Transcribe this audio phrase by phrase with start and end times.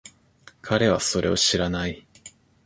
[0.63, 2.07] 彼はそれを知らない。